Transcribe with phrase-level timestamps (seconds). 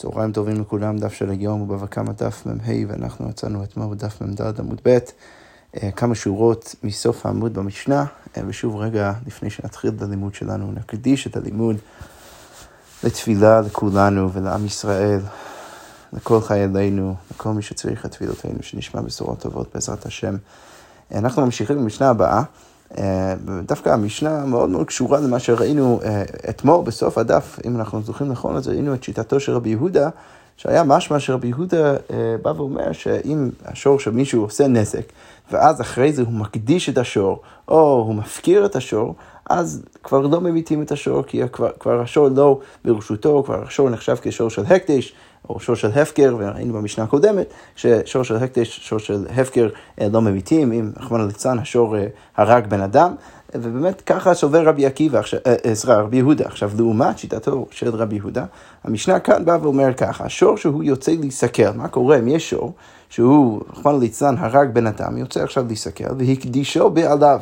[0.00, 4.22] צהריים טובים לכולם, דף של היום הוא בבא קמא דף מ"ה ואנחנו יצאנו אתמול בדף
[4.22, 4.98] מ"ד עמוד ב',
[5.76, 8.04] אה, כמה שורות מסוף העמוד במשנה,
[8.36, 11.76] אה, ושוב רגע לפני שנתחיל את הלימוד שלנו נקדיש את הלימוד
[13.04, 15.20] לתפילה לכולנו ולעם ישראל,
[16.12, 20.36] לכל חיילינו, לכל מי שצריך את תפילותינו, שנשמע בשורות טובות בעזרת השם.
[21.12, 22.42] אה, אנחנו ממשיכים במשנה הבאה.
[22.98, 23.34] אה,
[23.66, 28.56] דווקא המשנה מאוד מאוד קשורה למה שראינו אה, אתמול בסוף הדף, אם אנחנו זוכרים נכון,
[28.56, 30.08] אז ראינו את שיטתו של רבי יהודה,
[30.56, 31.96] שהיה משמע שרבי יהודה אה,
[32.42, 35.12] בא ואומר שאם השור של מישהו עושה נזק,
[35.52, 39.14] ואז אחרי זה הוא מקדיש את השור, או הוא מפקיר את השור,
[39.50, 44.16] אז כבר לא ממיתים את השור, כי כבר, כבר השור לא ברשותו, כבר השור נחשב
[44.22, 45.14] כשור של הקדש,
[45.54, 47.46] או שור של הפקר, וראינו במשנה הקודמת,
[47.76, 49.68] ששור של הקדש, שור של הפקר
[50.00, 53.14] אה, לא ממיתים, אם רחמנא ליצלן השור אה, הרג בן אדם,
[53.54, 55.20] ובאמת ככה סובר רבי עקיבא,
[55.64, 56.46] עזרא, אה, רבי יהודה.
[56.46, 58.44] עכשיו, לעומת שיטתו של רבי יהודה,
[58.84, 62.72] המשנה כאן באה ואומר ככה, השור שהוא יוצא להיסקר, מה קורה אם יש שור
[63.08, 67.40] שהוא, רחמנא ליצלן, הרג בן אדם, יוצא עכשיו להיסקר, והקדישו בעליו.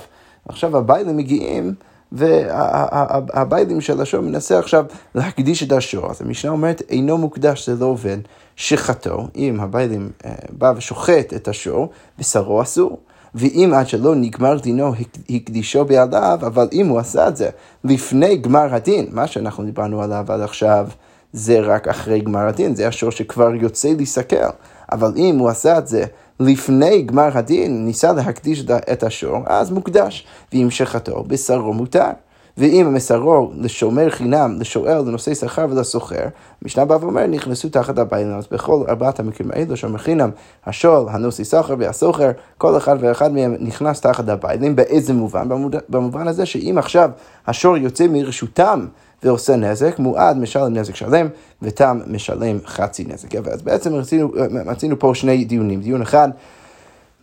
[0.49, 1.75] עכשיו הביילים מגיעים
[2.13, 6.11] והביילים של השור מנסה עכשיו להקדיש את השור.
[6.11, 8.19] אז המשנה אומרת, אינו מוקדש, זה לא עובד.
[8.57, 12.99] שחטו, אם הביילים אה, בא ושוחט את השור, בשרו אסור.
[13.35, 14.93] ואם עד שלא נגמר דינו,
[15.31, 17.51] הקדישו בידיו, אבל אם הוא עשה את זה
[17.85, 20.89] לפני גמר הדין, מה שאנחנו דיברנו עליו עד עכשיו,
[21.33, 24.49] זה רק אחרי גמר הדין, זה השור שכבר יוצא להיסקל.
[24.93, 26.05] אבל אם הוא עשה את זה
[26.41, 30.27] לפני גמר הדין, ניסה להקדיש את השור, אז מוקדש.
[30.53, 32.11] ואם שחטו, בשרו מותר.
[32.59, 36.25] ואם מסרו לשומר חינם, לשואל, לנושא שכר ולסוחר,
[36.63, 37.99] המשנה באה ואומר, נכנסו תחת.
[38.13, 40.31] אז בכל ארבעת המקרים האלו, שומר חינם,
[40.67, 44.77] השול, הנושא שכר והסוחר, כל אחד ואחד מהם נכנס תחת הבעלים.
[44.77, 45.49] באיזה מובן?
[45.89, 47.11] במובן הזה שאם עכשיו
[47.47, 48.87] השור יוצא מרשותם,
[49.23, 51.29] ועושה נזק, מועד משלם נזק שלם,
[51.63, 53.35] ותם משלם חצי נזק.
[53.35, 54.33] אז בעצם רצינו,
[54.67, 55.81] רצינו פה שני דיונים.
[55.81, 56.29] דיון אחד,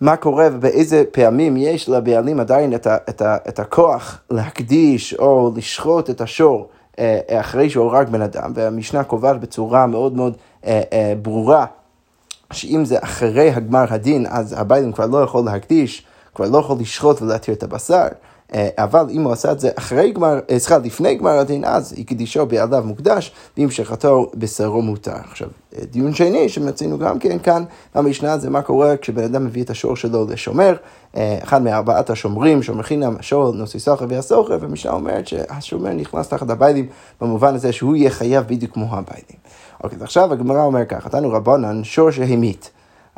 [0.02, 5.52] מה קורה ובאיזה פעמים יש לבעלים עדיין את, ה, את, ה, את הכוח להקדיש או
[5.56, 6.70] לשחוט את השור
[7.00, 11.66] אה, אחרי שהוא הרג בן אדם, והמשנה קובעת בצורה מאוד מאוד אה, אה, ברורה,
[12.54, 16.06] שאם זה אחרי הגמר הדין, אז הבעלים כבר לא יכול להקדיש,
[16.36, 18.08] כבר לא יכול לשחוט ולהתיר את הבשר.
[18.54, 21.96] אה, אבל אם הוא עשה את זה אחרי גמר, אה, סליחה, לפני גמר הדין, אז
[21.98, 25.16] הקדישו בידיו מוקדש, והמשכתו בשרו מותר.
[25.32, 25.48] עכשיו,
[25.78, 27.64] אה, דיון שני שמצינו גם כן כאן
[27.96, 30.76] במשנה זה מה קורה כשבן אדם מביא את השור שלו לשומר,
[31.44, 36.88] אחד מארבעת השומרים, שומר חינם, השור, נושא סוחר והסוחר, והמשנה אומרת שהשומר נכנס תחת הביילים
[37.22, 39.38] במובן הזה שהוא יהיה חייב בדיוק כמו הביילים.
[39.84, 42.72] אוקיי, אז עכשיו הגמרא אומר ככה, תנו רבנן, שור שהמית.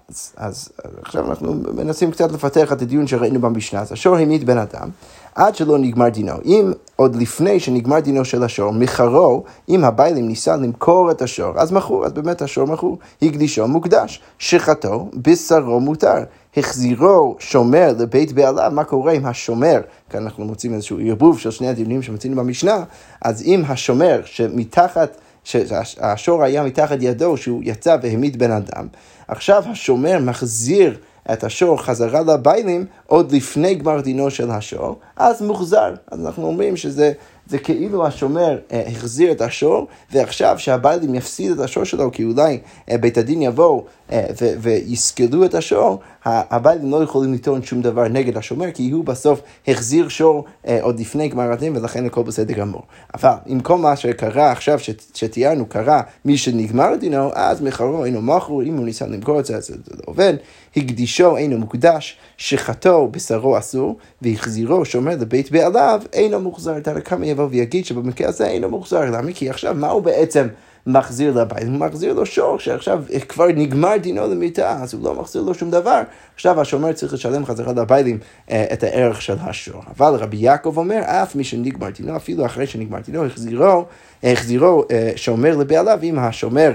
[0.09, 0.69] אז, אז
[1.01, 3.81] עכשיו אנחנו מנסים קצת לפתח את הדיון שראינו במשנה.
[3.81, 4.89] אז השור המית בן אדם
[5.35, 6.33] עד שלא נגמר דינו.
[6.45, 11.71] אם עוד לפני שנגמר דינו של השור, מחרו, אם הביילים ניסה למכור את השור, אז
[11.71, 14.21] מכור, אז באמת השור מכור, הקדישו מוקדש.
[14.39, 16.23] שחטו, בשרו מותר.
[16.57, 21.67] החזירו שומר לבית בעליו, מה קורה אם השומר, כאן אנחנו מוצאים איזשהו ערבוב של שני
[21.67, 22.83] הדיונים שמצינו במשנה,
[23.21, 25.17] אז אם השומר שמתחת...
[25.47, 28.87] שהשור היה מתחת ידו, שהוא יצא והמית בן אדם.
[29.27, 30.97] עכשיו השומר מחזיר
[31.31, 35.93] את השור חזרה לביילים עוד לפני גמר דינו של השור, אז מוחזר.
[36.11, 37.11] אז אנחנו אומרים שזה
[37.47, 42.59] זה כאילו השומר אה, החזיר את השור, ועכשיו שהבעלים יפסיד את השור שלו, כי אולי
[42.91, 44.25] אה, בית הדין יבואו אה,
[44.59, 50.07] ויסקלו את השור, הבעלים לא יכולים לטעון שום דבר נגד השומר, כי הוא בסוף החזיר
[50.07, 50.45] שור
[50.81, 52.81] עוד לפני גמר הדין, ולכן הכל בסדר גמור.
[53.13, 54.79] אבל אם כל מה שקרה עכשיו,
[55.13, 59.55] שתיארנו, קרה מי שנגמר דינו, אז מחרו אינו מכרו, אם הוא ניסה למכור את זה,
[59.55, 60.33] אז זה לא עובד.
[60.77, 66.79] הקדישו אינו מוקדש, שחטו בשרו אסור, והחזירו שומר לבית בעליו, אינו מוחזר.
[66.79, 69.11] תראה כמה יבוא ויגיד שבמקרה הזה אינו מוחזר.
[69.11, 69.31] למה?
[69.33, 70.47] כי עכשיו מה הוא בעצם
[70.87, 71.63] מחזיר לבית?
[71.63, 75.71] הוא מחזיר לו שור שעכשיו כבר נגמר דינו למיטה, אז הוא לא מחזיר לו שום
[75.71, 76.01] דבר.
[76.35, 78.19] עכשיו השומר צריך לשלם חזרה לביילים
[78.51, 79.81] אה, את הערך של השור.
[79.97, 83.85] אבל רבי יעקב אומר, אף מי שנגמר דינו, אפילו אחרי שנגמר דינו, החזירו,
[84.23, 86.71] החזירו אה, שומר לבעליו, אם השומר...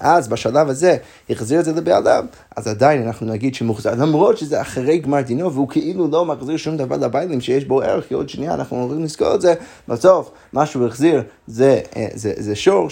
[0.00, 0.96] אז בשלב הזה
[1.30, 2.24] החזיר את זה לבעליו,
[2.56, 6.76] אז עדיין אנחנו נגיד שמוחזר, למרות שזה אחרי גמר דינו, והוא כאילו לא מחזיר שום
[6.76, 9.54] דבר לביילים שיש בו ערך, כי עוד שנייה אנחנו הולכים לזכור את זה,
[9.88, 12.88] בסוף מה שהוא החזיר זה, אה, זה, זה שור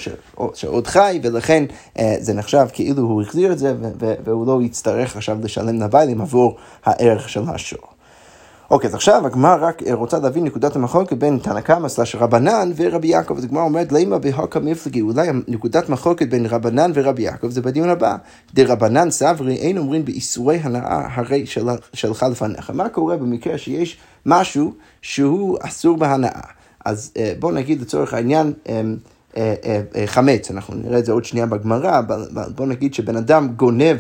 [0.55, 1.64] שעוד חי, ולכן
[1.99, 3.75] אה, זה נחשב כאילו הוא החזיר את זה,
[4.25, 7.95] והוא לא יצטרך עכשיו לשלם לביילים עבור הערך של השור.
[8.70, 12.70] אוקיי, אז עכשיו הגמרא רק אה, רוצה להבין נקודת המחלוקת בין תנא קמא סלש רבנן
[12.76, 13.36] ורבי יעקב.
[13.36, 15.00] אז הגמרא אומרת, למה בהוקא מפלגי?
[15.00, 18.16] אולי נקודת מחלוקת בין רבנן ורבי יעקב זה בדיון הבא.
[18.54, 22.70] דרבנן סברי אין אומרים באיסורי הנאה הרי של, שלך לפניך.
[22.74, 24.72] מה קורה במקרה שיש משהו
[25.02, 26.40] שהוא אסור בהנאה?
[26.84, 28.52] אז אה, בואו נגיד לצורך העניין,
[29.36, 33.96] אה, חמץ, אנחנו נראה את זה עוד שנייה בגמרא, אבל בוא נגיד שבן אדם גונב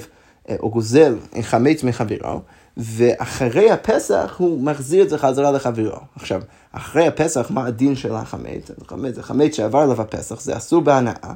[0.60, 2.40] או גוזל חמץ מחברו,
[2.76, 5.96] ואחרי הפסח הוא מחזיר את זה חזרה לחברו.
[6.16, 6.42] עכשיו,
[6.72, 8.70] אחרי הפסח, מה הדין של החמץ?
[8.84, 11.32] החמץ זה חמץ שעבר עליו הפסח, זה אסור בהנאה.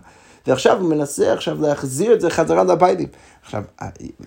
[0.46, 3.08] ועכשיו הוא מנסה עכשיו להחזיר את זה חזרה לביילים.
[3.42, 3.62] עכשיו,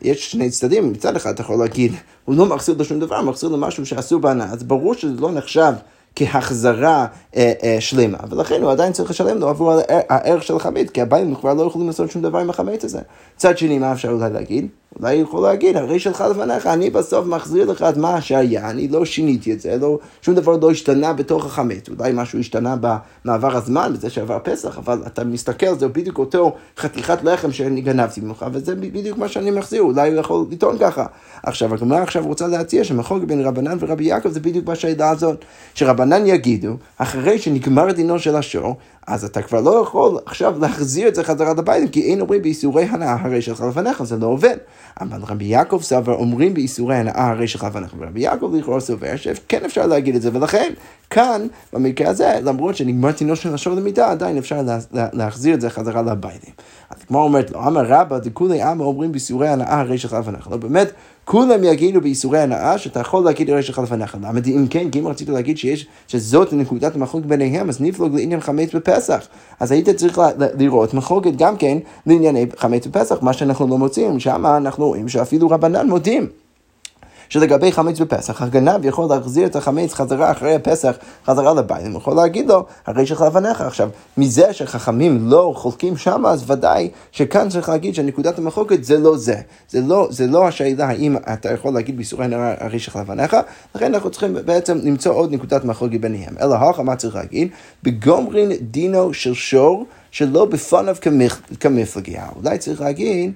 [0.02, 1.94] יש שני צדדים, מצד אחד אתה יכול להגיד,
[2.26, 5.22] הוא לא מחזיר לו שום דבר, הוא מחזיר לו משהו שאסור בהנאה, אז ברור שזה
[5.22, 5.74] לא נחשב
[6.16, 7.06] כהחזרה
[7.36, 11.36] אה, אה, שלמה, ולכן הוא עדיין צריך לשלם לו עבור הערך של החמץ, כי הביילים
[11.36, 13.00] כבר לא יכולים לעשות שום דבר עם החמץ הזה.
[13.36, 14.68] מצד שני, מה אפשר אולי להגיד?
[15.00, 19.06] אולי יכול להגיד, הרי שלך לפניך, אני בסוף מחזיר לך את מה שהיה, אני לא
[19.06, 23.94] שיניתי את זה, לא, שום דבר לא השתנה בתוך החמץ, אולי משהו השתנה במעבר הזמן,
[23.94, 28.76] בזה שעבר פסח, אבל אתה מסתכל, זה בדיוק אותו חתיכת לחם שאני גנבתי ממך, וזה
[28.76, 31.06] בדיוק מה שאני מחזיר, אולי הוא יכול לטעון ככה.
[31.44, 36.03] עכשיו, הגמרא עכשיו רוצה להציע שמחוג בין רבנן ורבי יעקב זה בדיוק בשאלה הזאת, שרבנן
[36.26, 38.76] יגידו, אחרי שנגמר דינו של השור,
[39.08, 42.84] אז אתה כבר לא יכול עכשיו להחזיר את זה חזרה לבית, כי אין אומרים באיסורי
[42.84, 44.58] הנאה הרי שלך לפניך, זה לא עובד.
[45.02, 49.66] אבל רבי יעקב סבר אומרים באיסורי הנאה הרי שלך לפניך, ורבי יעקב לכאורה סובר שכן
[49.66, 50.74] אפשר להגיד את זה, ולכן
[51.10, 55.62] כאן, במקרה הזה, למרות שנגמר תינו של השור למידה, עדיין אפשר לה, לה, להחזיר את
[55.62, 56.54] זה חזרה לביילים.
[56.90, 60.48] אז כמו אומרת לו, אמר רבא דכולי עמא אומרים באיסורי הנאה הרי שלך לפניך.
[60.52, 60.92] לא באמת,
[61.26, 64.18] כולם יגידו באיסורי הנאה שאתה יכול להגיד הרי שלך לפניך.
[64.22, 68.40] למה אם כן, כי אם רצית להגיד שיש, שזאת נקודת המחלוקת ביניהם, אז נפלוג לעניין
[68.40, 69.28] חמץ בפסח.
[69.60, 70.22] אז היית צריך
[70.58, 75.50] לראות מחלוקת גם כן לענייני חמץ בפסח, מה שאנחנו לא מוצאים, שם אנחנו רואים שאפילו
[75.50, 76.28] רבנן מודים.
[77.34, 80.96] שלגבי חמץ בפסח, הגנב יכול להחזיר את החמץ חזרה אחרי הפסח,
[81.26, 83.62] חזרה לבית, הוא יכול להגיד לו, הרי שלך לבניך.
[83.62, 89.18] עכשיו, מזה שחכמים לא חולקים שם, אז ודאי שכאן צריך להגיד שנקודת המחוקת זה לא
[89.18, 89.36] זה.
[89.70, 92.26] זה לא, זה לא השאלה האם אתה יכול להגיד באיסורי
[92.60, 93.38] הרי שלך לבניך,
[93.76, 96.36] לכן אנחנו צריכים בעצם למצוא עוד נקודת מחוקת ביניהם.
[96.42, 97.48] אלא הכה, מה צריך להגיד?
[97.84, 100.96] בגומרין דינו של שור שלא בפניו
[101.60, 102.26] כמפלגיה.
[102.36, 103.34] אולי צריך להגיד...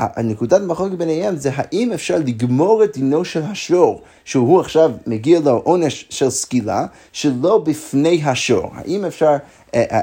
[0.00, 5.56] הנקודת מחלוקת ביניהם זה האם אפשר לגמור את דינו של השור, שהוא עכשיו מגיע לו
[5.64, 8.70] עונש של סקילה, שלא בפני השור.
[8.74, 9.36] האם אפשר,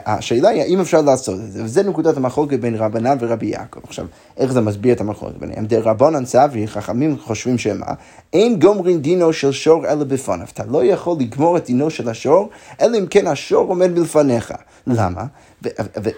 [0.06, 3.80] השאלה היא האם אפשר לעשות את זה, וזה נקודת המחלוקת בין רבנן ורבי יעקב.
[3.84, 4.06] עכשיו,
[4.38, 5.66] איך זה מסביר את המחלוקת ביניהם?
[5.66, 7.86] דרבנן סברי, חכמים חושבים שמה,
[8.34, 10.48] אין גומרין דינו של שור אלא בפניו.
[10.54, 12.50] אתה לא יכול לגמור את דינו של השור,
[12.82, 14.54] אלא אם כן השור עומד מלפניך.
[14.88, 15.24] למה?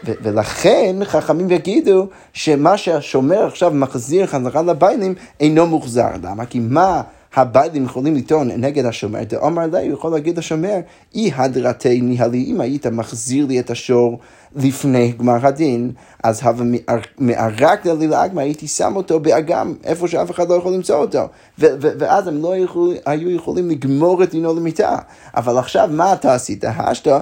[0.06, 6.10] ולכן חכמים יגידו שמה שהשומר עכשיו מחזיר חזרה לביילים אינו מוחזר.
[6.24, 6.46] למה?
[6.46, 7.02] כי מה...
[7.36, 10.80] הביילים יכולים לטעון נגד השומר, דאמר לה, הוא יכול להגיד לשומר,
[11.16, 14.20] אי הדרתי ניהלי, אם היית מחזיר לי את השור
[14.56, 15.92] לפני גמר הדין,
[16.24, 16.66] אז הווה
[17.18, 21.28] מערק לי לאגמא, הייתי שם אותו באגם, איפה שאף אחד לא יכול למצוא אותו.
[21.58, 22.54] ואז הם לא
[23.06, 24.98] היו יכולים לגמור את דינו למיטה.
[25.36, 26.64] אבל עכשיו, מה אתה עשית?
[26.78, 27.22] השתה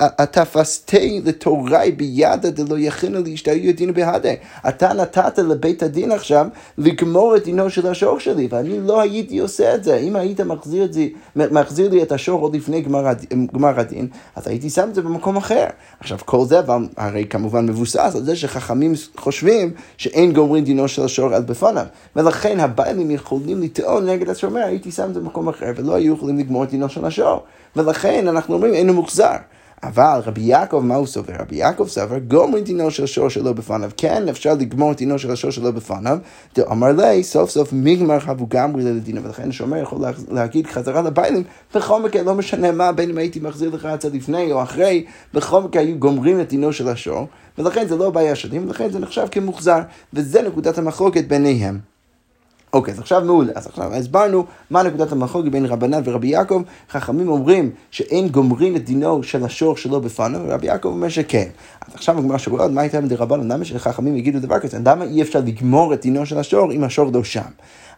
[0.00, 4.28] התפסתי לתוראי בידה דלא יכינו להשתהיו דינו בהדה.
[4.68, 6.46] אתה נתת לבית הדין עכשיו
[6.78, 9.96] לגמור את דינו של השור שלי, ואני לא הייתי עושה את זה.
[9.96, 13.06] אם היית מחזיר, זה, מחזיר לי את השור עוד לפני גמר,
[13.54, 15.66] גמר הדין, אז הייתי שם את זה במקום אחר.
[16.00, 16.60] עכשיו, כל זה
[16.96, 21.86] הרי כמובן מבוסס על זה שחכמים חושבים שאין גומרים דינו של השור על בפניו.
[22.16, 26.38] ולכן הבעלים יכולים לטעון נגד השומר, הייתי שם את זה במקום אחר, ולא היו יכולים
[26.38, 27.42] לגמור את דינו של השור.
[27.76, 29.36] ולכן אנחנו אומרים אינו מוחזר.
[29.82, 31.32] אבל רבי יעקב, מה הוא סובר?
[31.38, 33.90] רבי יעקב סובר, גומרים דינו של השור שלו בפניו.
[33.96, 36.18] כן, אפשר לגמור את דינו של השור שלו בפניו.
[36.54, 39.98] דאמר לי, סוף סוף מגמר חבו גמרי לדינו, ולכן השומר יכול
[40.30, 41.42] להגיד חזרה לביילים,
[41.74, 45.04] בכל מקרה, לא משנה מה, בין אם הייתי מחזיר לך זה לפני או אחרי,
[45.34, 47.26] בכל מקרה היו גומרים את דינו של השור,
[47.58, 49.80] ולכן זה לא בעיה שלי, ולכן זה נחשב כמוחזר,
[50.12, 51.95] וזה נקודת המחלוקת ביניהם.
[52.76, 53.52] אוקיי, אז עכשיו מעולה.
[53.54, 56.62] אז עכשיו הסברנו מה נקודת המחלוקת בין רבנן ורבי יעקב.
[56.90, 61.48] חכמים אומרים שאין גומרים את דינו של השור שלו בפניו, ורבי יעקב אומר שכן.
[61.88, 63.52] אז עכשיו הגמרא שואלת, מה הייתה מדי רבנן?
[63.52, 64.78] למה שחכמים יגידו דבר כזה?
[64.86, 67.40] למה אי אפשר לגמור את דינו של השור אם השור לא שם?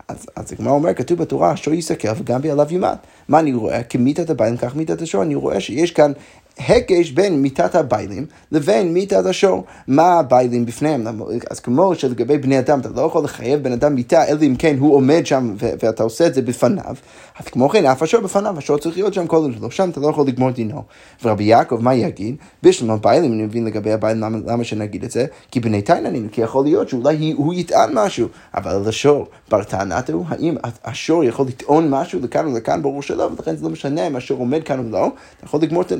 [0.08, 2.96] אז, אז הגמרא אומר, כתוב בתורה, השור יסתכל וגם בעליו ימד.
[3.28, 3.82] מה אני רואה?
[3.82, 5.22] כמיתת הביילים כך מיתת השור.
[5.22, 6.12] אני רואה שיש כאן
[6.58, 9.64] הקש בין מיתת הביילים לבין מיתת השור.
[9.88, 11.06] מה הביילים בפניהם?
[11.50, 14.76] אז כמו שלגבי בני אדם, אתה לא יכול לחייב בן אדם מיתה, אלא אם כן
[14.78, 16.94] הוא עומד שם ואתה עושה את זה בפניו.
[17.38, 20.00] אז כמו כן, אף השור בפניו, השור צריך להיות שם כל עוד לא שם, אתה
[20.00, 20.82] לא יכול לגמור דינו.
[21.24, 22.36] ורבי יעקב, מה יגיד?
[22.62, 25.26] בשלום הביילים, אני מבין לגבי הביילים, למה, למה שנגיד את זה?
[25.50, 30.24] כי בני תייננים, כי יכול להיות שאולי הוא יטען משהו, אבל לשור, בר טענת הוא,
[30.28, 32.82] האם השור יכול לטעון משהו לכאן או לכאן?
[32.82, 35.82] ברור שלא, ולכן זה לא משנה אם השור עומד כאן או לא, אתה יכול לגמור
[35.82, 35.92] את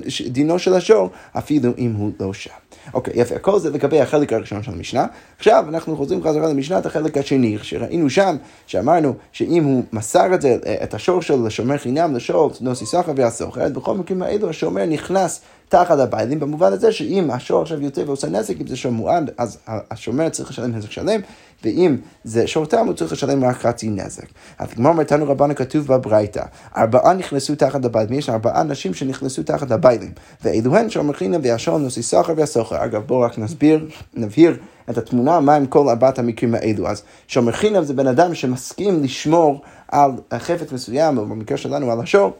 [0.49, 2.51] דינו של השור, אפילו אם הוא לא שם.
[2.95, 5.07] אוקיי, יפה, כל זה לגבי החלק הראשון של המשנה.
[5.39, 8.37] עכשיו אנחנו חוזרים חזרה למשנה, את החלק השני, שראינו שם,
[8.67, 13.69] שאמרנו שאם הוא מסר את זה, את השור שלו לשומר חינם, לשור, נוסי סחר והסוחר,
[13.69, 18.61] בכל מקרים האלו השומר נכנס תחת הביילים, במובן הזה שאם השור עכשיו יוצא ועושה נזק,
[18.61, 21.21] אם זה שור מועד, אז השומר צריך לשלם נזק שלם,
[21.65, 24.27] ואם זה שור תם, הוא צריך לשלם רק חצי נזק.
[24.59, 26.43] אז כמו אומרת לנו רבנו כתוב בברייתא,
[26.77, 30.13] ארבעה נכנסו תחת הביילים, יש ארבעה נשים שנכנסו תחת הביילים,
[30.45, 32.85] ואלו הן שומר חינם והשור נושא סחר והסוחר.
[32.85, 34.57] אגב, בואו רק נסביר, נבהיר
[34.91, 36.89] את התמונה, מה עם כל ארבעת המקרים האלו.
[36.89, 42.01] אז שומר חינם זה בן אדם שמסכים לשמור על חפץ מסוים, או במקרה שלנו על
[42.01, 42.33] השור.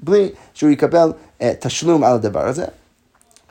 [0.00, 2.64] בלי שהוא יקבל uh, תשלום על הדבר הזה.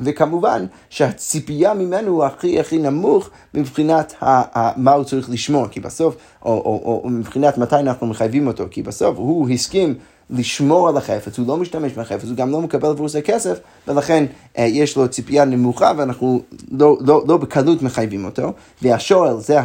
[0.01, 5.79] וכמובן שהציפייה ממנו הוא הכי הכי נמוך מבחינת ה, ה, מה הוא צריך לשמור, כי
[5.79, 9.95] בסוף, או, או, או, או מבחינת מתי אנחנו מחייבים אותו, כי בסוף הוא הסכים
[10.29, 14.25] לשמור על החפץ, הוא לא משתמש בחפץ, הוא גם לא מקבל עבור זה כסף, ולכן
[14.57, 16.41] אה, יש לו ציפייה נמוכה ואנחנו
[16.71, 18.53] לא, לא, לא בקלות מחייבים אותו.
[18.81, 19.59] והשואל זה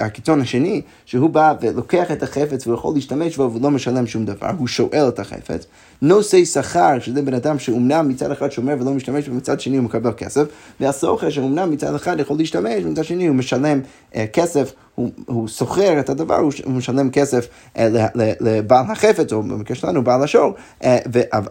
[0.00, 4.50] הקיצון השני, שהוא בא ולוקח את החפץ והוא יכול להשתמש בו ולא משלם שום דבר,
[4.58, 5.66] הוא שואל את החפץ.
[6.02, 10.12] נושא שכר, שזה בן אדם שאומנם מצד אחד שומר ולא משתמש, ומצד שני הוא מקבל
[10.16, 10.44] כסף,
[10.80, 13.80] והסוחר שאומנם מצד אחד יכול להשתמש, ומצד שני הוא משלם
[14.16, 14.72] אה, כסף.
[15.00, 20.22] הוא, הוא שוכר את הדבר, הוא, משלם כסף אה, לבעל החפץ, או במקרה שלנו בעל
[20.22, 20.54] השור,
[20.84, 20.98] אה,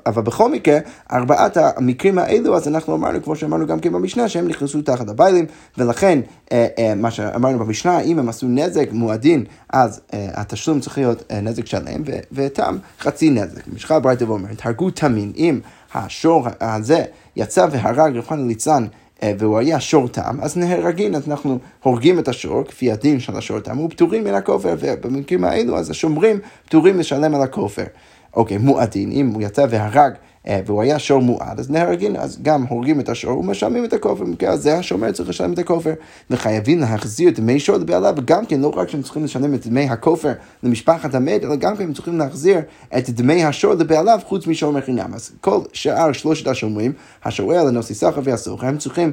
[0.05, 0.79] אבל בכל מקרה,
[1.11, 5.45] ארבעת המקרים האלו, אז אנחנו אמרנו, כמו שאמרנו גם כן במשנה, שהם נכנסו תחת הביילים,
[5.77, 6.19] ולכן
[6.51, 12.01] אה, מה שאמרנו במשנה, אם הם עשו נזק מועדין, אז התשלום צריך להיות נזק שלם,
[12.31, 13.67] ותם חצי נזק.
[13.73, 15.59] משחה הברייתא ואומרת, הרגו תמין, אם
[15.93, 17.03] השור הזה
[17.35, 18.87] יצא והרג ליצלן אה,
[19.23, 23.59] והוא היה שור תם, אז נהרגים, אז אנחנו הורגים את השור, כפי הדין של השור
[23.59, 27.83] תם, ופטורים מן הכופר, ובמקרים האלו אז השומרים פטורים לשלם על הכופר.
[28.35, 30.28] אוקיי, מועדין, אם הוא יצא והרג אה,
[30.65, 34.51] והוא היה שור מועד, אז נהרגים, אז גם הורגים את השור ומשלמים את הכופר, במקרה
[34.51, 35.93] הזה השומר צריך לשלם את הכופר.
[36.29, 39.89] וחייבים להחזיר את דמי שור לבעליו, וגם כן, לא רק שהם צריכים לשלם את דמי
[39.89, 40.31] הכופר
[40.63, 42.59] למשפחת המת, אלא גם כן הם צריכים להחזיר
[42.97, 45.13] את דמי השור לבעליו, חוץ משור חינם.
[45.13, 46.93] אז כל שאר שלושת השומרים,
[47.25, 49.11] השוער, הנוסי סחר והסוחר, הם צריכים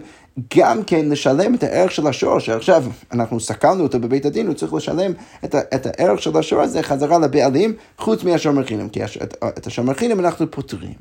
[0.56, 4.74] גם כן לשלם את הערך של השור, שעכשיו אנחנו סקלנו אותו בבית הדין, הוא צריך
[4.74, 5.12] לשלם
[5.44, 9.36] את, ה, את הערך של השור הזה חזרה לבעלים, חוץ מהשומר חינם, כי הש, את,
[9.44, 10.94] את השומר חינם אנחנו פוטרים.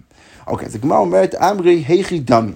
[0.47, 2.51] אוקיי, אז הגמרא אומרת, אמרי היכי דמי.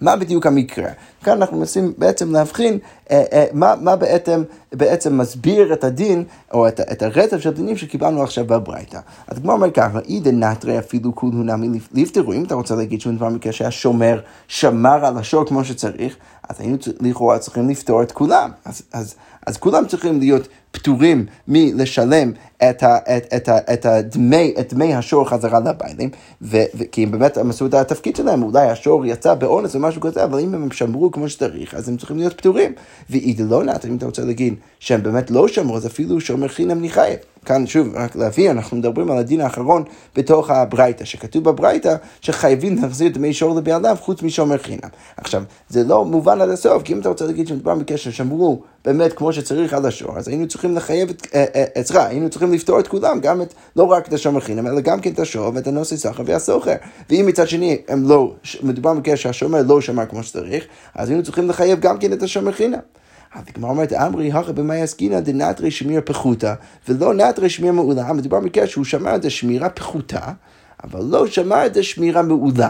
[0.00, 0.88] מה בדיוק המקרה?
[1.24, 2.78] כאן אנחנו מנסים בעצם להבחין
[3.10, 7.76] אה, אה, מה, מה בעצם, בעצם מסביר את הדין, או את, את הרצף של דינים
[7.76, 8.98] שקיבלנו עכשיו בברייתא.
[9.28, 13.28] אז כמו אומר ככה, אי דנטרי אפילו כולו נמי ליפטרו, אם אתה רוצה להגיד דבר
[13.28, 16.16] מקרה שהשומר שמר על השור כמו שצריך,
[16.48, 18.50] אז היינו לכאורה צריכים לפתור את כולם.
[18.64, 19.14] אז, אז,
[19.46, 22.32] אז כולם צריכים להיות פטורים מלשלם
[22.70, 26.10] את, ה, את, את, ה, את, הדמי, את דמי השור חזרה לביילים,
[26.92, 30.24] כי הם באמת הם עשו את התפקיד שלהם, אולי השור יצא באונס או משהו כזה,
[30.24, 32.72] אבל אם הם שמרו כמו שצריך, אז הם צריכים להיות פטורים.
[33.10, 37.18] ואידא לא אם אתה רוצה להגיד שהם באמת לא שמרו, אז אפילו שומר חינם ניחייב.
[37.46, 39.84] כאן שוב, רק להביא, אנחנו מדברים על הדין האחרון
[40.16, 44.88] בתוך הברייתא, שכתוב בברייתא שחייבים להחזיר דמי שור לבעליו חוץ משומר חינם.
[45.16, 49.12] עכשיו, זה לא מובן עד הסוף, כי אם אתה רוצה להגיד שמדובר כאשר שמרו באמת
[49.12, 51.44] כמו שצריך על השור, אז היינו צריכים לחייב את, אה,
[51.76, 54.80] אה, סליחה, היינו צריכים לפטור את כולם, גם את, לא רק את השומר חינם, אלא
[54.80, 56.74] גם כן את השואל ואת הנושא שכר והשוכר.
[57.10, 61.48] ואם מצד שני, הם לא, מדובר כאשר שהשומר לא שמר כמו שצריך, אז היינו צריכים
[61.48, 62.78] לחייב גם כן את השומר חינם.
[63.34, 66.54] אז הגמרא אומרת, אמרי הכא במאי עסקינן דנטריה שמירה פחותה,
[66.88, 68.12] ולא נטרי שמיר מעולה.
[68.12, 70.30] מדובר בקשר שהוא שמר את השמירה פחותא,
[70.84, 72.68] אבל לא שמר את השמירה מעולה.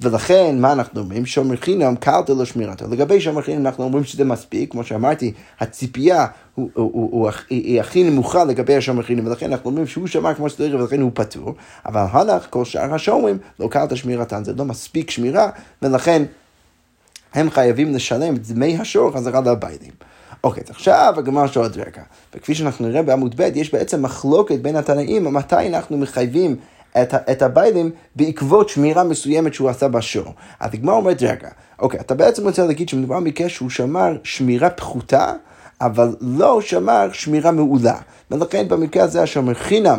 [0.00, 1.26] ולכן, מה אנחנו אומרים?
[1.26, 2.84] שומר חינם קלתא לא שמירתו.
[2.90, 7.80] לגבי שומר חינם אנחנו אומרים שזה מספיק, כמו שאמרתי, הציפייה הוא, הוא, הוא, הוא, היא
[7.80, 11.54] הכי נמוכה לגבי השומר חינם, ולכן אנחנו אומרים שהוא שמר כמו שצריך ולכן הוא פטור,
[11.86, 15.50] אבל הלך, כל שאר השומרים, לא קלתא שמירתן, זה לא מספיק שמירה,
[15.82, 16.22] ולכן
[17.34, 19.92] הם חייבים לשלם את דמי השור חזרה לביילים.
[20.44, 22.02] אוקיי, אז עכשיו הגמרא של עוד רגע.
[22.34, 26.56] וכפי שאנחנו נראה בעמוד ב', יש בעצם מחלוקת בין התנאים, מתי אנחנו מחייבים
[27.02, 30.34] את, את הביילים בעקבות שמירה מסוימת שהוא עשה בשור.
[30.60, 35.32] אז הגמרא אומרת, רגע, אוקיי, אתה בעצם רוצה להגיד שמדובר במקרה שהוא שמר שמירה פחותה,
[35.80, 37.98] אבל לא שמר שמירה מעולה.
[38.30, 39.98] ולכן במקרה הזה השומר חינם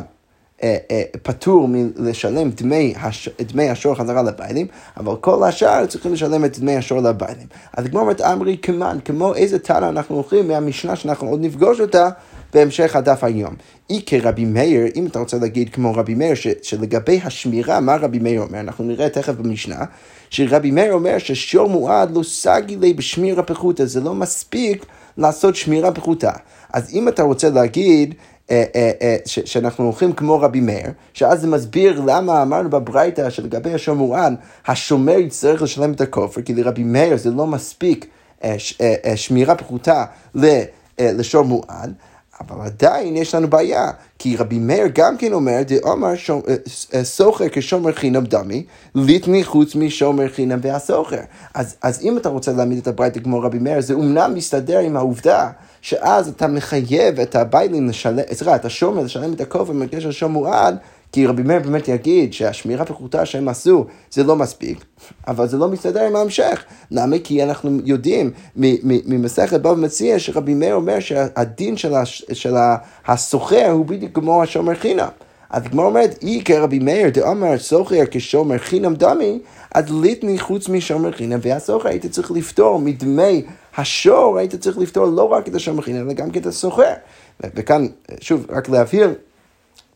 [0.64, 3.30] אה, אה, פטור מלשלם דמי, הש...
[3.42, 4.68] דמי השור חזרה לביילים,
[4.98, 7.48] אבל כל השאר צריכים לשלם את דמי השור לביילים.
[7.74, 12.10] אז כמו אומרת אמרי כמן, כמו איזה טענה אנחנו הולכים מהמשנה שאנחנו עוד נפגוש אותה
[12.54, 13.56] בהמשך הדף היום.
[13.90, 18.20] אי כרבי מאיר, אם אתה רוצה להגיד כמו רבי מאיר, ש, שלגבי השמירה, מה רבי
[18.20, 18.60] מאיר אומר?
[18.60, 19.86] אנחנו נראה תכף במשנה,
[20.30, 24.86] שרבי מאיר אומר ששור מועד לא סגי לי בשמירה פחותה, זה לא מספיק
[25.18, 26.32] לעשות שמירה פחותה.
[26.74, 28.16] אז אם אתה רוצה להגיד
[28.52, 33.74] אה, אה, אה, שאנחנו הולכים כמו רבי מאיר, שאז זה מסביר למה אמרנו בברייתא שלגבי
[33.74, 34.36] השור מועד,
[34.68, 38.06] השומר יצטרך לשלם את הכופר, כי לרבי מאיר זה לא מספיק
[39.16, 40.06] שמירה פחותה
[41.00, 41.94] לשור מועד.
[42.40, 46.56] אבל עדיין יש לנו בעיה, כי רבי מאיר גם כן אומר, דאמר אה,
[46.94, 48.66] אה, סוחר כשומר חינם דמי,
[48.96, 51.22] ליטני חוץ משומר חינם והסוחר.
[51.54, 54.98] אז, אז אם אתה רוצה להעמיד את הברייתא כמו רבי מאיר, זה אומנם מסתדר עם
[54.98, 55.50] העובדה
[55.82, 60.78] שאז אתה מחייב את הביילים לשלם, סליחה, את השומר לשלם את הכופר במקרה של מועד,
[61.12, 64.86] כי רבי מאיר באמת יגיד שהשמירה פחותה שהם עשו זה לא מספיק,
[65.28, 66.64] אבל זה לא מסתדר עם ההמשך.
[66.92, 67.16] למה?
[67.24, 72.56] כי אנחנו יודעים ממסכת בבא מציע שרבי מאיר אומר שהדין של, הש, של
[73.08, 75.08] הסוחר הוא בדיוק כמו השומר חינם.
[75.50, 79.40] אז הגמרא אומרת, אי כרבי מאיר דאמר סוחר כשומר חינם דמי,
[79.76, 83.46] אז ליטני חוץ משומר חינם, והסוחר היית צריך לפתור מדמי
[83.78, 86.94] השור, היית צריך לפתור לא רק את השומר חינם, אלא גם את הסוחר.
[87.44, 87.88] וכאן,
[88.20, 89.14] שוב, רק להבהיר,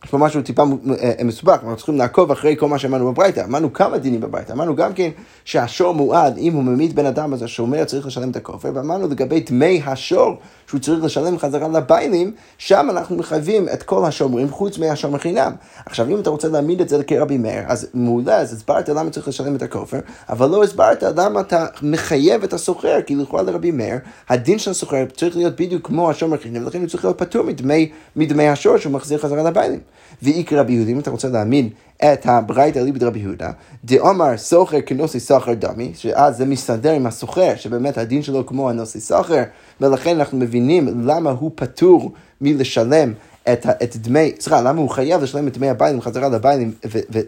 [0.04, 3.44] יש פה משהו טיפה אה, אה, מסובך, אנחנו צריכים לעקוב אחרי כל מה שאמרנו בברייתא.
[3.46, 5.10] אמרנו כמה דינים בברייתא, אמרנו גם כן
[5.46, 9.40] שהשור מועד, אם הוא ממית בן אדם אז השומר צריך לשלם את הכופר, ואמרנו לגבי
[9.40, 10.36] דמי השור
[10.68, 15.52] שהוא צריך לשלם חזרה לביילים, שם אנחנו מחייבים את כל השומרים חוץ מהשומר חינם.
[15.86, 19.28] עכשיו אם אתה רוצה להעמיד את זה כרבי מאיר, אז מעולה, אז הסברת למה צריך
[19.28, 23.98] לשלם את הכופר, אבל לא הסברת למה אתה מחייב את הסוחר, כי לכאורה לרבי מאיר,
[24.30, 27.92] הדין של הסוחר צריך להיות בדיוק כמו השומר חינם, ולכן הוא צריך להיות פטור מדמי,
[28.16, 29.80] מדמי השור שהוא מחזיר חזרה לביילים.
[30.22, 33.52] ואיקרא רבי יהודה, אם אתה רוצה להאמין את הברייתא ליבד רבי יהודה,
[33.86, 39.00] דאמר סוחר כנוסי סחר דמי, שאז זה מסתדר עם הסוחר, שבאמת הדין שלו כמו הנוסי
[39.00, 39.44] סחר,
[39.82, 43.14] ולכן אנחנו מבינים למה הוא פטור מלשלם
[43.54, 46.72] את, את דמי, סליחה, למה הוא חייב לשלם את דמי הביילים חזרה לביילים,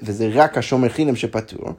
[0.03, 1.69] וזה רק השומר חינם שפטור,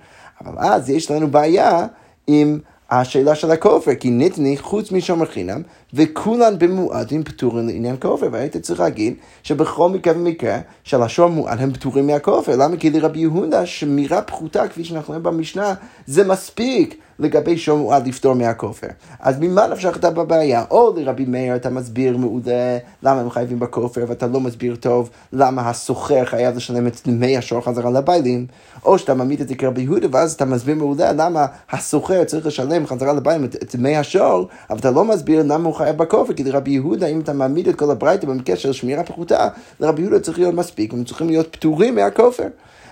[0.44, 1.86] אבל אז יש לנו בעיה
[2.26, 2.58] עם...
[2.90, 5.62] השאלה של הכופר, כי ניתני חוץ משומר חינם,
[5.96, 11.72] וכולן במועדים פטורים לעניין כופר, והיית צריך להגיד שבכל מקרה ומקרה של השור מועד הם
[11.72, 12.56] פטורים מהכופר.
[12.56, 12.76] למה?
[12.76, 15.74] כי לרבי יהודה שמירה פחותה, כפי שאנחנו רואים במשנה,
[16.06, 18.86] זה מספיק לגבי שור מועד לפתור מהכופר.
[19.20, 20.64] אז ממה נפשך אתה בבעיה?
[20.70, 25.70] או לרבי מאיר אתה מסביר מעולה למה הם חייבים בכופר, ואתה לא מסביר טוב למה
[25.70, 28.46] הסוחר חייב לשלם את דמי השור חזרה לביילים,
[28.84, 32.86] או שאתה מעמיד את זה כרבי יהודה, ואז אתה מסביר מעולה למה הסוחר צריך לשלם
[32.86, 36.70] חזרה לביילים את דמי השור, אבל אתה לא מסביר למה הוא חייב בכופר, כי לרבי
[36.70, 39.48] יהודה, אם אתה מעמיד את כל הברייתא במקרה של שמירה פחותה,
[39.80, 42.46] לרבי יהודה צריך להיות מספיק, הם צריכים להיות פטורים מהכופר.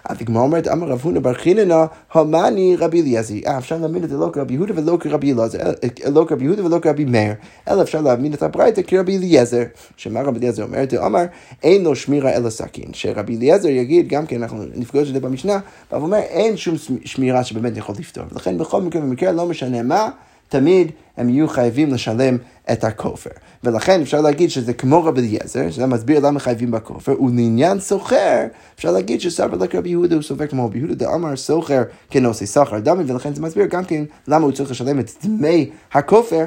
[0.08, 3.34] הגמרא אומרת, אמר רב הונא בר חיננה, המאני רבי אליעזר.
[3.46, 6.64] אה, אפשר להאמין את זה לא כרבי יהודה ולא כרבי אלעזר, אה, לא כרבי יהודה
[6.64, 7.32] ולא כרבי מאיר,
[7.70, 9.62] אלא אפשר להאמין את הברייתא כרבי אליעזר.
[9.96, 10.84] שמה רבי אליעזר אומר?
[11.06, 11.24] אמר,
[11.62, 12.88] אין לו שמירה אלא סכין.
[12.92, 15.58] שרבי אליעזר יגיד, גם כן אנחנו נפגוש את זה במשנה,
[15.92, 18.24] אבל הוא אומר, אין שום שמירה שבאמת יכול לפתור.
[18.32, 20.08] ולכן בכל מקרה ומקרה, לא משנה מה,
[20.54, 22.36] תמיד הם יהיו חייבים לשלם
[22.72, 23.30] את הכופר.
[23.64, 28.92] ולכן אפשר להגיד שזה כמו רבי אליעזר, שזה מסביר למה חייבים בכופר, ולעניין סוחר, אפשר
[28.92, 33.04] להגיד שסבר רק רבי יהודה הוא סופר כמו רבי יהודה, דאמר סוחר כנושא סחר דמי,
[33.06, 36.44] ולכן זה מסביר גם כן למה הוא צריך לשלם את דמי הכופר.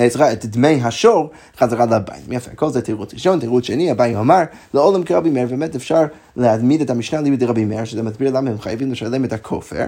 [0.00, 2.24] סליחה, את דמי השור חזרה לבית.
[2.30, 4.42] יפה, כל זה תירוץ ראשון, תירוץ שני, אביי אמר,
[4.74, 6.02] לעולם כרבי מאיר, באמת אפשר
[6.36, 9.84] להעמיד את המשנה ליבי דרבי מאיר, שזה מסביר למה הם חייבים לשלם את הכופר,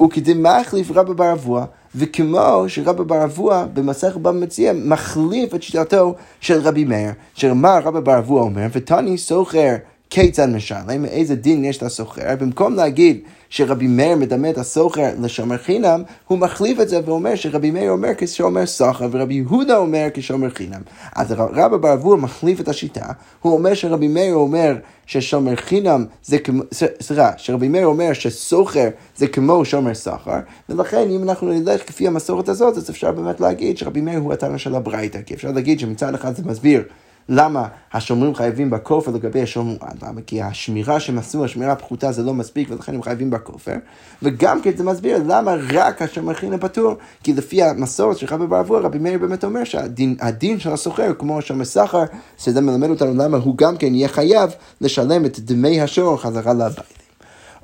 [0.00, 6.60] וכדמחליף רבא בר אבוה, וכמו שרבא בר אבוה במסך בבא מציע מחליף את שיטתו של
[6.60, 9.74] רבי מאיר, שמה רבא בר אבוה אומר, ותני סוחר
[10.14, 13.20] כיצד משלם, איזה דין יש לסוחר, במקום להגיד
[13.50, 18.10] שרבי מאיר מדמה את הסוחר לשומר חינם, הוא מחליף את זה ואומר שרבי מאיר אומר
[18.18, 20.80] כשומר סוחר ורבי יהודה אומר כשומר חינם.
[21.16, 23.06] אז רבא בר אבוה מחליף את השיטה,
[23.40, 26.62] הוא אומר שרבי מאיר אומר ששומר חינם זה כמו,
[27.02, 32.48] סליחה, שרבי מאיר אומר שסוחר זה כמו שומר סחר, ולכן אם אנחנו נלך לפי המסורת
[32.48, 36.14] הזאת, אז אפשר באמת להגיד שרבי מאיר הוא הטענה של הברייתא, כי אפשר להגיד שמצד
[36.14, 36.82] אחד זה מסביר
[37.28, 39.96] למה השומרים חייבים בכופר לגבי השומר מועד?
[40.02, 40.20] למה?
[40.26, 43.76] כי השמירה שהם עשו, השמירה הפחותה זה לא מספיק ולכן הם חייבים בכופר.
[44.22, 46.94] וגם כן זה מסביר למה רק השומר חינם פטור.
[47.22, 51.64] כי לפי המסורת של רבי בעבור, רבי מאיר באמת אומר שהדין של הסוחר כמו השומר
[51.64, 52.04] סחר,
[52.38, 57.02] שזה מלמד אותנו למה הוא גם כן יהיה חייב לשלם את דמי השור חזרה לבית.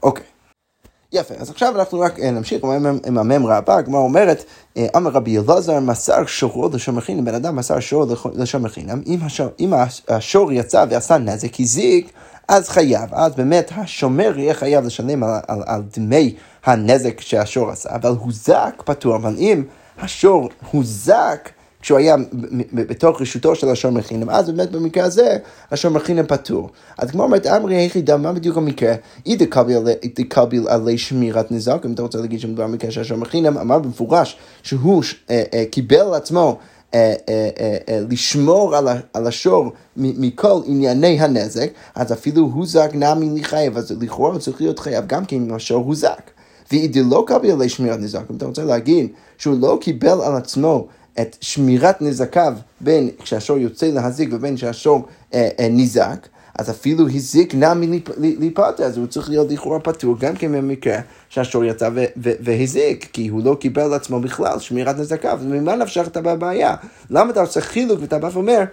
[0.03, 0.38] אוקיי.
[1.13, 2.65] יפה, אז עכשיו אנחנו רק אה, נמשיך
[3.07, 4.45] עם הממרה הבא, הגמרא אומרת,
[4.77, 9.03] אה, אמר רבי אלעזר, מסר שורו לשומר חינם, בן אדם מסר שור לשומר חינם,
[9.61, 9.73] אם
[10.09, 12.13] השור יצא ועשה נזק, הזיק,
[12.49, 17.95] אז חייב, אז באמת השומר יהיה חייב לשלם על, על, על דמי הנזק שהשור עשה,
[17.95, 19.65] אבל הוזק פטור, אבל אם
[19.99, 21.51] השור הוזק,
[21.89, 22.17] כשהוא היה
[22.73, 25.37] בתוך רשותו של השומר חינם, אז באמת במקרה הזה
[25.71, 26.71] השומר חינם פטור.
[26.99, 28.95] אז כמו אומרת, אמרי היחידה, מה בדיוק המקרה?
[29.27, 29.37] אי
[30.17, 34.37] דקביל עלי שמירת נזק, אם אתה רוצה להגיד שמדובר במקרה של השומר חינם, אמר במפורש
[34.63, 36.59] שהוא אה, אה, קיבל על עצמו
[36.95, 37.15] אה,
[38.11, 38.77] לשמור
[39.13, 44.79] על השור מכל ענייני הנזק, אז אפילו הוזק נמי לחייב, אז לכאורה הוא צריך להיות
[44.79, 46.31] חייב גם כן אם השור הוזק.
[46.73, 50.87] ואידילא קביל עלי שמירת נזק, אם אתה רוצה להגיד שהוא לא קיבל על עצמו
[51.21, 56.29] את שמירת נזקיו בין כשהשור יוצא להזיק ובין כשהשור אה, אה, נזק,
[56.59, 57.75] אז אפילו הזיק נע
[58.19, 63.45] מליפתא, אז הוא צריך להיות לכאורה פטור, גם כן במקרה שהשור יצא והזיק, כי הוא
[63.45, 66.75] לא קיבל לעצמו בכלל שמירת נזקיו, וממה נפשך אתה בבעיה?
[67.11, 68.65] למה אתה עושה חילוק ואתה בא ואומר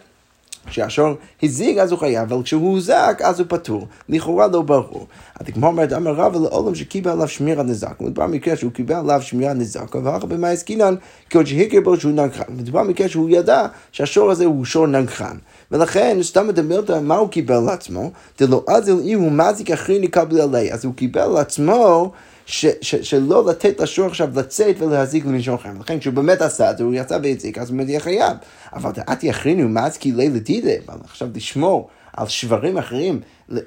[0.68, 3.88] כשהשור הזיג אז הוא חייב, אבל כשהוא הוזק אז הוא פטור.
[4.10, 5.08] לכאורה לא ברור.
[5.40, 8.02] אז כמו אומרת, אמר רבא לעולם שקיבל עליו שמירת נזק.
[8.02, 10.96] מדובר במקרה שהוא קיבל עליו שמירת נזק, אבל אחר במה עסקינן,
[11.30, 12.44] כעוד שהכיר בו שהוא נגחן.
[12.50, 15.38] מדובר במקרה שהוא ידע שהשור הזה הוא שור נגחן.
[15.72, 20.42] ולכן, סתם מדבר על מה הוא קיבל לעצמו, דלא אזל אי הוא מזיק אחרי נקבל
[20.42, 20.72] עלי.
[20.74, 22.12] אז הוא קיבל לעצמו
[22.46, 25.70] ש, ש, שלא לתת לשור עכשיו לצאת ולהזיק למישהו אחר.
[25.80, 28.38] לכן כשהוא באמת עשה את זה, הוא יצא והזיק, אז הוא באמת יהיה חייב.
[28.74, 33.22] אבל דעת יכרינו מאז כי לילה דידה, עכשיו לשמור על שברים אחרים,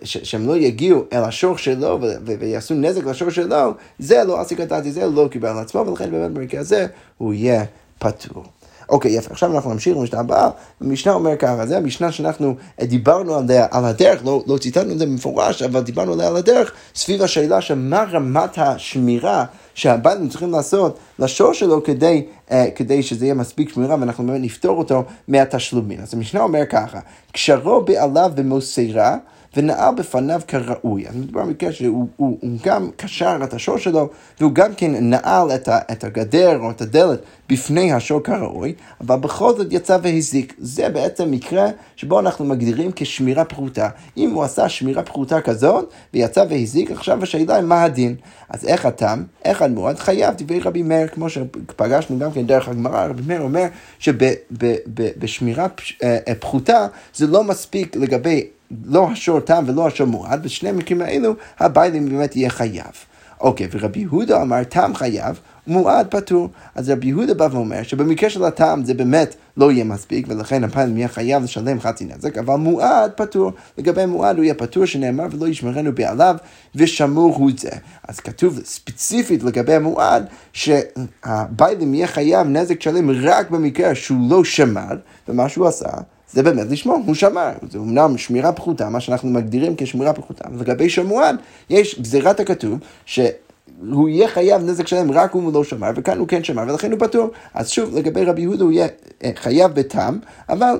[0.05, 4.93] ש- שהם לא יגיעו אל השור שלו ויעשו נזק לשור שלו, זה לא עסק הדעתי,
[4.93, 6.87] זה לא קיבל על עצמו, ולכן באמת במקרה הזה
[7.19, 7.65] הוא יהיה
[7.99, 8.45] פטור.
[8.89, 9.31] אוקיי, יפה.
[9.31, 10.51] עכשיו אנחנו נמשיך למשנה הבאה.
[10.81, 15.07] המשנה אומר ככה, זה המשנה שאנחנו דיברנו עליה על הדרך, לא, לא ציטטנו את זה
[15.07, 20.99] במפורש, אבל דיברנו עליה על הדרך, סביב השאלה של מה רמת השמירה שהבנים צריכים לעשות
[21.19, 26.01] לשור שלו כדי, uh, כדי שזה יהיה מספיק שמירה ואנחנו באמת נפתור אותו מהתשלומים.
[26.01, 26.99] אז המשנה אומר ככה,
[27.33, 29.17] קשרו בעליו במוסרה
[29.57, 31.09] ונעל בפניו כראוי.
[31.09, 34.09] אז מדובר במקרה שהוא הוא, הוא גם קשר את השור שלו,
[34.41, 39.17] והוא גם כן נעל את, ה, את הגדר או את הדלת בפני השור כראוי, אבל
[39.17, 40.55] בכל זאת יצא והזיק.
[40.59, 43.89] זה בעצם מקרה שבו אנחנו מגדירים כשמירה פחותה.
[44.17, 48.17] אם הוא עשה שמירה פחותה כזאת, ויצא והזיק, עכשיו השאלה היא מה הדין.
[48.49, 53.07] אז איך התם, איך המועד חייב דברי רבי מאיר, כמו שפגשנו גם כן דרך הגמרא,
[53.07, 53.67] רבי מאיר אומר
[53.99, 55.67] שבשמירה
[56.03, 58.47] אה, פחותה זה לא מספיק לגבי
[58.85, 62.93] לא השור תם ולא השור מועד, בשני המקרים האלו הביילים באמת יהיה חייב.
[63.41, 66.49] אוקיי, ורבי יהודה אמר תם חייב, מועד פטור.
[66.75, 70.97] אז רבי יהודה בא ואומר שבמקרה של הטעם זה באמת לא יהיה מספיק, ולכן הפעם
[70.97, 73.53] יהיה חייב לשלם חצי נזק, אבל מועד פטור.
[73.79, 76.37] לגבי מועד הוא יהיה פטור שנאמר ולא ישמרנו בעליו,
[76.75, 77.71] ושמור הוא זה.
[78.09, 84.97] אז כתוב ספציפית לגבי המועד, שהביילים יהיה חייב נזק שלם רק במקרה שהוא לא שמר,
[85.29, 85.89] ומה שהוא עשה.
[86.33, 87.53] זה באמת לשמור, הוא שמר.
[87.71, 90.45] זה אמנם שמירה פחותה, מה שאנחנו מגדירים כשמירה פחותה.
[90.53, 91.37] ולגבי שמוען,
[91.71, 93.21] יש גזירת הכתוב, ש...
[93.91, 96.93] הוא יהיה חייב נזק שלם רק אם הוא לא שמר, וכאן הוא כן שמר, ולכן
[96.93, 97.31] הוא פטור.
[97.55, 98.87] אז שוב, לגבי רבי יהודה הוא יהיה
[99.25, 100.79] אה, חייב בתם, אבל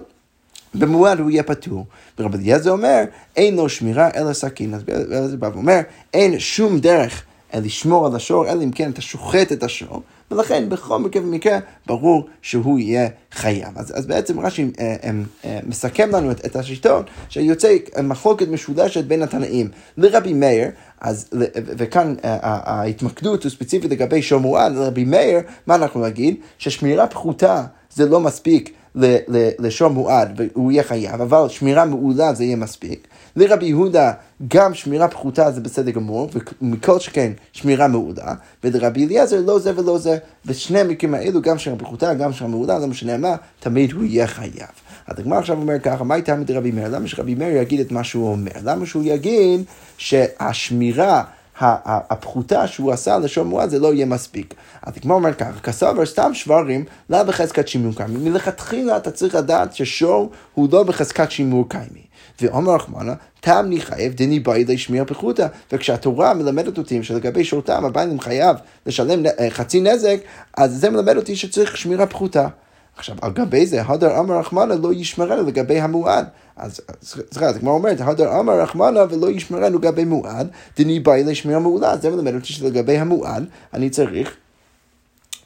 [0.75, 1.87] במועד הוא יהיה פטור.
[2.19, 3.05] ורבי אליעזר אומר,
[3.37, 4.75] אין לו שמירה אלא סכין.
[4.75, 5.81] אז אליעזר בא ואומר,
[6.15, 7.23] אין שום דרך
[7.55, 10.03] לשמור על השור, אלא אם כן אתה שוחט את השור.
[10.31, 13.69] ולכן בכל מקרה ומקרה ברור שהוא יהיה חייב.
[13.77, 15.11] אז, אז בעצם רש"י אה, אה,
[15.45, 20.69] אה, מסכם לנו את, את השיטון שיוצא מחלוקת משולשת בין התנאים לרבי מאיר,
[21.01, 26.37] אז, וכאן ההתמקדות הוא ספציפית לגבי שומרן, לרבי מאיר, מה אנחנו נגיד?
[26.59, 27.65] ששמירה פחותה
[27.95, 28.78] זה לא מספיק
[29.59, 33.09] לשור מועד והוא יהיה חייב, אבל שמירה מעולה זה יהיה מספיק.
[33.37, 34.13] לרבי יהודה
[34.49, 36.31] גם שמירה פחותה זה בסדר גמור,
[36.63, 38.35] ומכל שכן שמירה מעולה,
[38.65, 40.19] ולרבי אליעזר לא זה ולא זה.
[40.47, 44.27] בשני המקרים האלו, גם שמירה פחותה, גם שמירה מעולה, לא משנה מה, תמיד הוא יהיה
[44.27, 44.69] חייב.
[45.07, 46.89] אז הגמר עכשיו אומר ככה, מה הייתה מדרבי מאיר?
[46.89, 48.53] למה שרבי מאיר יגיד את מה שהוא אומר?
[48.65, 49.65] למה שהוא יגיד
[49.99, 51.23] שהשמירה
[51.61, 54.55] הפחותה שהוא עשה לשון מועד זה לא יהיה מספיק.
[54.83, 58.31] אז כמו אומר ככה, כסבר סתם שברים, לא בחזקת שימור קיימי.
[58.31, 62.09] מלכתחילה אתה צריך לדעת ששור הוא לא בחזקת שימור קיימי.
[62.41, 65.47] ואומר רחמנה, תם חייב דני באי לשמיע פחותה.
[65.73, 70.17] וכשהתורה מלמדת אותי שלגבי שורתם הבעלים חייב לשלם אה, חצי נזק,
[70.57, 72.49] אז זה מלמד אותי שצריך שמירה פחותה.
[72.97, 76.27] עכשיו, על גבי זה, הדר אמר רחמנה לא ישמרנו לגבי המועד.
[76.59, 81.61] אז סליחה, זה כמו אומרת, הדר אמר רחמנה ולא ישמרנו לגבי מועד, דני באי לשמירה
[81.61, 81.97] מעולה.
[81.97, 83.45] זה מלמד אותי שלגבי המועד,
[83.75, 84.37] אני צריך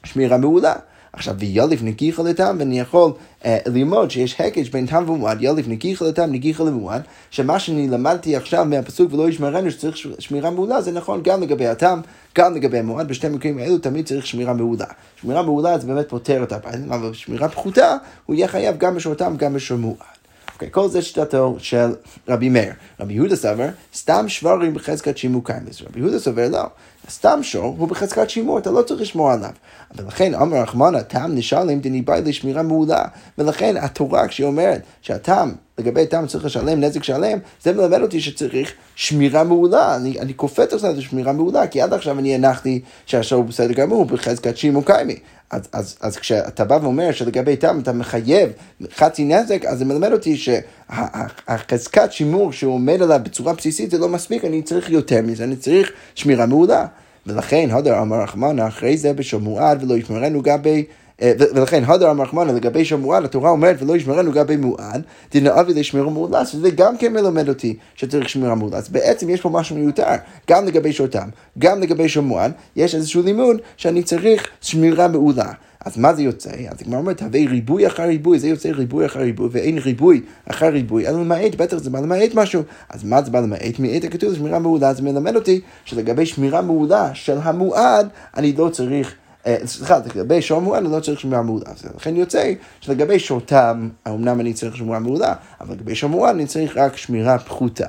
[0.03, 0.73] שמירה מעולה.
[1.15, 3.11] עכשיו, ויוליף נגיחה לטעם, ואני יכול
[3.45, 8.35] אה, ללמוד שיש הקש בין טעם ומועד, יוליף נגיחה לטעם, נגיחה למועד, שמה שאני למדתי
[8.35, 12.01] עכשיו מהפסוק ולא ישמרנו שצריך שמירה מעולה, זה נכון גם לגבי הטעם,
[12.37, 14.85] גם לגבי המועד, בשני מקרים האלו תמיד צריך שמירה מעולה.
[15.21, 19.13] שמירה מעולה זה באמת פותר את הבעיה, אבל שמירה פחותה, הוא יהיה חייב גם בשור
[19.13, 20.22] טעם, גם בשור מועד.
[20.53, 21.95] אוקיי, כל זה שיטתו של
[22.29, 22.73] רבי מאיר.
[22.99, 25.63] רבי יהודה סבר, סתם שברים בחזקת שימור קיים.
[25.89, 26.63] רבי יהודה סבר, לא.
[27.09, 29.51] סתם שור הוא בחזקת שימור, אתה לא צריך לשמור עליו.
[29.95, 33.05] ולכן אמר רחמנה, טעם נשלם דני באי לשמירה מעולה.
[33.37, 38.73] ולכן התורה כשהיא אומרת שהטעם, לגבי טעם צריך לשלם נזק שלם, זה מלמד אותי שצריך
[38.95, 39.95] שמירה מעולה.
[39.95, 44.05] אני, אני קופץ זה שמירה מעולה, כי עד עכשיו אני הנחתי שהשור הוא בסדר גמור,
[44.05, 45.15] בחזקת שימור קיימי.
[45.49, 48.49] אז, אז, אז כשאתה בא ואומר שלגבי טעם אתה מחייב
[48.95, 54.09] חצי נזק, אז זה מלמד אותי שהחזקת שימור שהוא עומד עליו בצורה בסיסית זה לא
[54.09, 56.85] מספיק, אני צריך יותר מזה, אני צריך שמירה מעולה.
[57.27, 60.81] ולכן, הדר אמר רחמנה, אחרי זה בשמועד ולא ישמרנו ב...
[61.23, 65.01] ולכן, הדר המחמנה לגבי שם מועד, התורה אומרת ולא ישמרנו לגבי מועד,
[65.33, 68.89] דנאבי לשמירה מאולץ, וזה גם כן מלמד אותי שצריך שמירה מאולץ.
[68.89, 70.03] בעצם יש פה משהו מיותר,
[70.49, 71.27] גם לגבי שותם,
[71.59, 75.51] גם לגבי שם מועד, יש איזשהו לימוד שאני צריך שמירה מעולה.
[75.85, 76.49] אז מה זה יוצא?
[76.49, 80.67] אז הגמרא אומרת, הווי ריבוי אחר ריבוי, זה יוצא ריבוי אחר ריבוי, ואין ריבוי אחר
[80.67, 82.61] ריבוי, אלא למעט, בטח זה בא למעט משהו.
[82.89, 83.79] אז מה זה בא למעט?
[83.79, 88.07] מעט הכתוב שמירה מעולה, זה מלמד אותי שלגבי שמירה מעולה של המועד,
[88.37, 89.15] אני לא צריך...
[89.47, 91.65] אה, סליחה, לגבי שור מועד אני לא צריך שמירה מעולה.
[91.95, 96.77] לכן יוצא שלגבי שורתם, אמנם אני צריך שמירה מעולה, אבל לגבי שור מועד אני צריך
[96.77, 97.87] רק שמירה פחותה.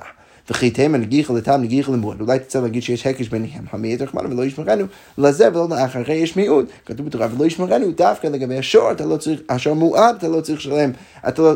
[0.51, 2.21] וכי תימן נגיחה לתם נגיחה למועד.
[2.21, 4.85] אולי תצא להגיד שיש הקש ביניהם, המעט רחמנו ולא ישמרנו,
[5.19, 9.17] לזה ולא לאחר, הרי יש מיעוט, כתוב בתורה ולא ישמרנו, דווקא לגבי השור, אתה לא
[9.17, 10.91] צריך, השור מועד, אתה לא צריך לשלם,
[11.39, 11.55] לא,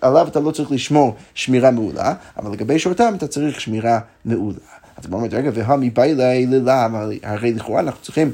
[0.00, 4.58] עליו אתה לא צריך לשמור שמירה מעולה, אבל לגבי שורתם אתה צריך שמירה מעולה.
[4.96, 6.88] אז הוא אומר, רגע, והמי באי ללה,
[7.22, 8.30] הרי לכאורה אנחנו צריכים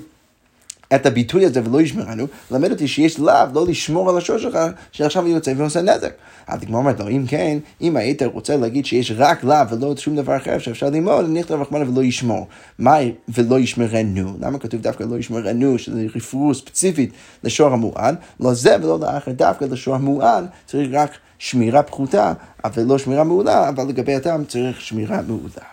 [0.94, 4.58] את הביטוי הזה ולא ישמרנו, למד אותי שיש לאו לא לשמור על השור שלך,
[4.92, 6.12] שעכשיו יוצא ועושה נזק.
[6.46, 10.16] אז הגמרא אומרת לו, אם כן, אם היית רוצה להגיד שיש רק לאו ולא שום
[10.16, 12.46] דבר אחר שאפשר ללמוד, נכתב רחמנה ולא ישמור.
[12.78, 12.96] מה
[13.28, 14.32] ולא ישמרנו?
[14.40, 17.12] למה כתוב דווקא לא ישמרנו, שזה רפרור ספציפית
[17.44, 18.16] לשור המועד?
[18.40, 22.32] לא זה ולא לאחר, דווקא לשור המועד צריך רק שמירה פחותה,
[22.64, 25.66] אבל לא שמירה מעולה, אבל לגבי הטעם צריך שמירה מעולה.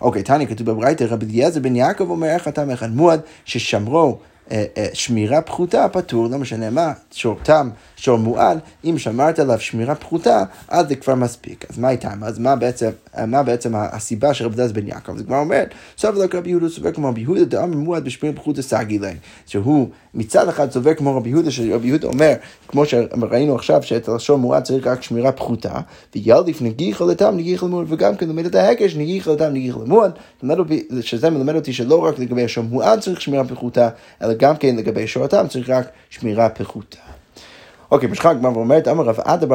[0.00, 4.18] אוקיי, תניא כתוב בברייתא, רבי אליעזר בן יעקב אומר איך אתה מאחד מועד ששמרו
[4.92, 10.42] שמירה פחותה פטור, לא משנה מה, שור תם, שור מועד, אם שמרת עליו שמירה פחותה,
[10.68, 11.64] אז זה כבר מספיק.
[11.70, 12.24] אז מה איתם?
[12.24, 12.90] אז מה בעצם,
[13.26, 15.16] מה בעצם הסיבה של רבי דאז בן יעקב?
[15.16, 15.64] זה כבר אומר,
[15.98, 19.16] סוף לא רבי יהודה סובר כמו רבי יהודה, דאמר מועד בשמירה פחותה סגי להם.
[19.46, 22.32] שהוא מצד אחד סובר כמו רבי יהודה, שרבי יהודה אומר,
[22.68, 25.80] כמו שראינו עכשיו, שאת השור מועד צריך רק שמירה פחותה,
[26.14, 30.12] וילדיף נגיחה לתם נגיחה למועד, וגם כן לומד את ההקש נגיחה לתם נגיחה למועד,
[31.00, 33.88] שזה מלמד אותי שלא רק לגבי השור מועד צריך שמירה פחותה,
[34.22, 36.98] אלא גם כן לגבי שורתם צריך רק שמירה פחותה.
[37.90, 39.46] אוקיי, משחק הגמרא ואומרת, אמר רב עדה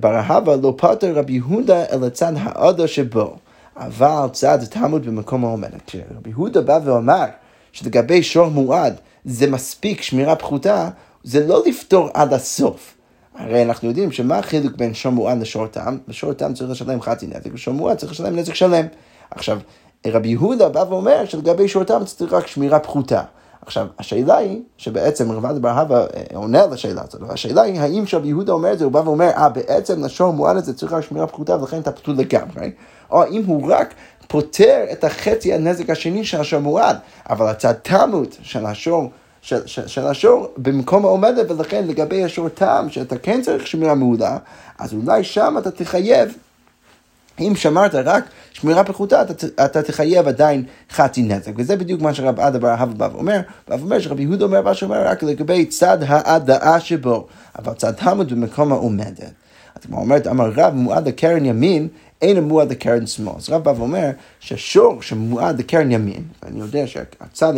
[0.00, 3.36] בר אהבה לא פטר רבי יהודה אלא צד העדה שבו,
[3.76, 5.82] אבל צד תמוד במקום העומדת.
[5.86, 7.24] כשרבי יהודה בא ואמר
[7.72, 8.94] שלגבי שור מועד
[9.24, 10.88] זה מספיק שמירה פחותה,
[11.24, 12.94] זה לא לפתור עד הסוף.
[13.34, 15.96] הרי אנחנו יודעים שמה החילוק בין שור מועד לשור תם?
[16.08, 18.86] בשור תם צריך לשלם חצי נזק, בשור מועד צריך לשלם נזק שלם.
[19.30, 19.58] עכשיו,
[20.06, 23.22] רבי יהודה בא ואומר שלגבי שור תם צריך רק שמירה פחותה.
[23.66, 28.28] עכשיו, השאלה היא, שבעצם רבד בר הווה אה, עונה לשאלה הזאת, השאלה היא, האם שרבי
[28.28, 31.26] יהודה אומר את זה, הוא בא ואומר, אה, בעצם לשור מועד הזה צריך רק שמירה
[31.26, 32.70] פחותה ולכן אתה פטור לגמרי,
[33.10, 33.94] או האם הוא רק
[34.28, 36.96] פותר את החצי הנזק השני של השור מועד,
[37.30, 39.10] אבל הצד תמות של השור
[39.42, 44.38] של, של, של השור במקום העומדת, ולכן לגבי השור תם, שאתה כן צריך שמירה מעולה,
[44.78, 46.36] אז אולי שם אתה תחייב
[47.40, 51.52] אם שמרת רק שמירה פחותה, אתה, אתה תחייב עדיין חצי נזק.
[51.56, 53.40] וזה בדיוק מה שרב עדה בר אהבה בא ואומר.
[53.68, 57.26] בא ואומר שרבי יהודה אומר מה שאומר רק לגבי צד האדאה שבו,
[57.58, 59.32] אבל צד תמוד במקום העומדת.
[59.86, 61.88] כמו אומרת, אמר רב מועד לקרן ימין,
[62.22, 63.34] אין מועד לקרן שמאל.
[63.36, 67.52] אז רב בא ואומר שהשור שמועד לקרן ימין, ואני יודע שהצד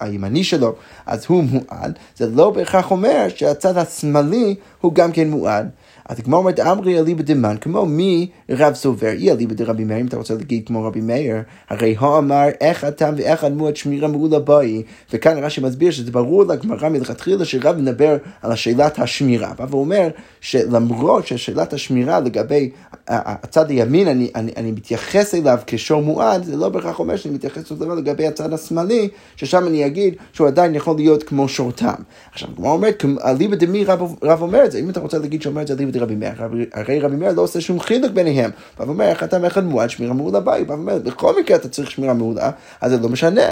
[0.00, 0.74] הימני שלו,
[1.06, 5.68] אז הוא מועד, זה לא בהכרח אומר שהצד השמאלי הוא גם כן מועד.
[6.10, 10.06] אז הגמרא אומרת, אמרי אליבא דמן, כמו מי רב סובר, אי אליבא דרבי מאיר, אם
[10.06, 11.36] אתה רוצה להגיד כמו רבי מאיר,
[11.68, 16.44] הרי הוא אמר, איך הטעם ואיך הדמות שמירה מעולה באי, וכאן רש"י מסביר שזה ברור
[16.44, 20.08] לגמרא מלכתחילה שרב מדבר על השאלת השמירה, והוא אומר
[20.40, 22.70] שלמרות ששאלת השמירה לגבי
[23.08, 27.70] הצד הימין, אני, אני, אני מתייחס אליו כשור מועד, זה לא בהכרח אומר שאני מתייחס
[27.70, 31.94] אותו לגבי הצד השמאלי, ששם אני אגיד שהוא עדיין יכול להיות כמו שורתם.
[32.32, 35.62] עכשיו, כמו אומרת, אליבא דמי רב, רב אומר את זה, אם אתה רוצה להגיד שאומר
[35.62, 36.32] את זה אליבא רבי מאיר,
[36.72, 38.50] הרי רבי מאיר לא עושה שום חילוק ביניהם.
[38.78, 40.64] בא ואומר, איך אתה מאחד מועד שמירה מעולה ביי?
[40.64, 43.42] בא ואומר, בכל מקרה אתה צריך שמירה מעולה, אז זה לא משנה.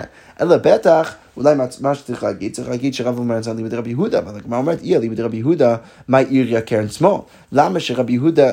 [0.40, 3.90] אלא בטח, אולי מה שצריך להגיד, צריך להגיד שרב אומר את זה על לימוד רבי
[3.90, 5.76] יהודה, אבל הגמרא אומרת, אי על לימוד רבי יהודה,
[6.08, 7.20] מה עיר קרן שמאל?
[7.52, 8.52] למה שרבי יהודה,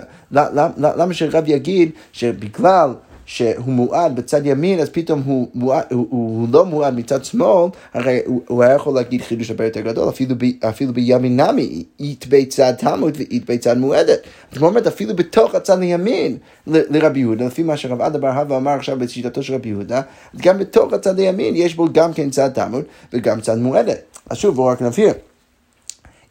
[0.77, 2.93] למה שרב יגיד שבגלל
[3.25, 7.69] שהוא מועד בצד ימין, אז פתאום הוא, מועד, הוא, הוא, הוא לא מועד מצד שמאל,
[7.93, 11.83] הרי הוא, הוא היה יכול להגיד חידוש הרבה יותר גדול, אפילו, ב, אפילו בימין נמי,
[11.99, 14.19] אית בצד תלמוד ואית בצד מועדת.
[14.51, 18.71] זאת אומרת, אפילו בתוך הצד הימין לרבי יהודה, לפי מה שרב עדה בר הווה אמר
[18.71, 20.01] עכשיו בשיטתו של רבי יהודה,
[20.37, 22.83] גם בתוך הצד הימין יש בו גם כן צד תלמוד
[23.13, 23.97] וגם צד מועדת.
[24.29, 25.13] אז שוב, בואו רק נבהיר.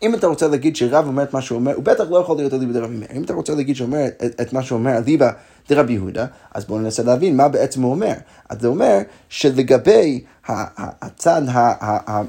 [0.03, 2.55] אם אתה רוצה להגיד שרב אומר את מה שהוא אומר, הוא בטח לא יכול להיות
[2.55, 3.11] אליבא דרבי מאיר.
[3.15, 5.31] אם אתה רוצה להגיד שהוא אומר את, את מה שהוא אומר אליבא
[5.69, 8.15] דרבי יהודה, אז בואו ננסה להבין מה בעצם הוא אומר.
[8.49, 8.99] אז זה אומר
[9.29, 11.43] שלגבי הצד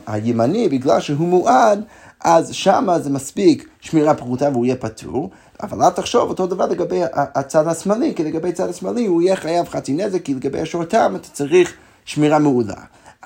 [0.07, 1.83] הימני, בגלל שהוא מועד,
[2.23, 5.29] אז שמה זה מספיק שמירה פרוטה והוא יהיה פטור,
[5.63, 9.67] אבל אל תחשוב אותו דבר לגבי הצד השמאלי, כי לגבי הצד השמאלי הוא יהיה חייב
[9.67, 11.73] חצי נזק, כי לגבי השורתם אתה צריך
[12.05, 12.75] שמירה מעולה.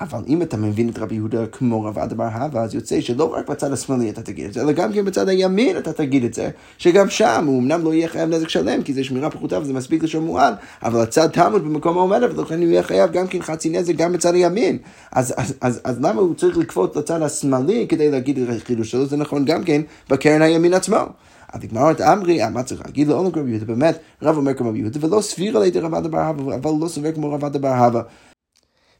[0.00, 3.34] אבל אם אתה מבין את רבי יהודה כמו רב עדה בר הווה, אז יוצא שלא
[3.34, 6.34] רק בצד השמאלי אתה תגיד את זה, אלא גם כן בצד הימין אתה תגיד את
[6.34, 9.72] זה, שגם שם הוא אמנם לא יהיה חייב נזק שלם, כי זה שמירה פחותה וזה
[9.72, 13.70] מספיק לשון מועד, אבל הצד תמוד במקום העומד, ולכן הוא יהיה חייב גם כן חצי
[13.70, 14.78] נזק גם בצד הימין.
[15.12, 19.06] אז, אז, אז, אז למה הוא צריך לקפוץ לצד השמאלי כדי להגיד את החידוש שלו?
[19.06, 20.96] זה נכון גם כן בקרן הימין עצמו.
[21.52, 23.64] אז הגמרא את אמרי, מה צריך להגיד לעולם רבי יהודה?
[23.64, 26.88] באמת, רב אומר כמו יהודה, ולא סביר על ידי רב עדה בר הווה, אבל לא
[26.88, 28.02] סובר כמו רב עדה בר הווה.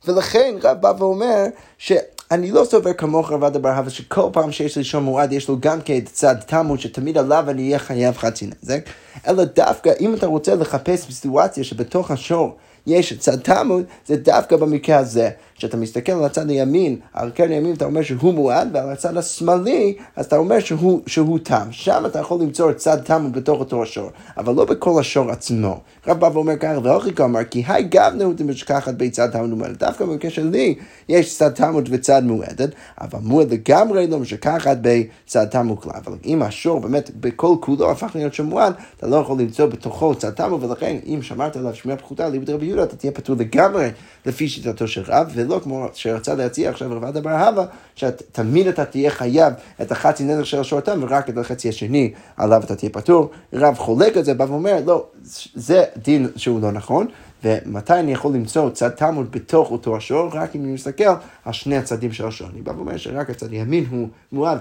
[0.04, 1.44] ולכן רב בא ואומר
[1.78, 5.48] שאני לא סובר כמוך רב עדה בר הווה שכל פעם שיש לי שם מועד יש
[5.48, 8.84] לו גם כן צד תמוד שתמיד עליו אני אהיה חייב חצי נזק,
[9.28, 14.98] אלא דווקא אם אתה רוצה לחפש בסיטואציה שבתוך השור יש צד תמוד, זה דווקא במקרה
[14.98, 15.30] הזה.
[15.60, 19.94] כשאתה מסתכל על הצד הימין, על קרן הימין אתה אומר שהוא מועד, ועל הצד השמאלי,
[20.16, 21.68] אז אתה אומר שהוא, שהוא תם.
[21.70, 25.80] שם אתה יכול למצוא צד תמוד בתוך אותו השור, אבל לא בכל השור עצמו.
[26.06, 29.78] רב בא ואומר ככה, והוכי אמר, כי היי גבנו דמשכחת בצד תמוד ומועדת.
[29.78, 30.74] דווקא במקרה שלי,
[31.08, 32.70] יש צד תמוד וצד מועדת,
[33.00, 35.92] אבל מועד לגמרי לא משכחת בצד תמוד כלל.
[35.94, 40.14] אבל אם השור באמת בכל כולו הפך להיות שם מועד, אתה לא יכול למצוא בתוכו
[40.14, 43.88] צד תמוד, ולכן אם שמרת עליו שמיעה פחותה, ליבד רבי יהודה, אתה תהיה פטור לגמרי
[44.26, 48.84] לפי שיטתו של רב, ולא כמו שרצה להציע עכשיו רב עדה בר הווה, שתמיד אתה
[48.84, 53.30] תהיה חייב את החצי נזק של השורתם, ורק את החצי השני עליו אתה תהיה פטור.
[53.52, 55.06] רב חולק על זה, בא ואומר, לא,
[55.54, 57.06] זה דין שהוא לא נכון.
[57.44, 60.28] ומתי אני יכול למצוא צד תלמוד בתוך אותו השור?
[60.32, 61.04] רק אם אני מסתכל
[61.44, 62.48] על שני הצדים של השור.
[62.52, 64.58] אני בא ואומר שרק הצד ימין הוא מועד,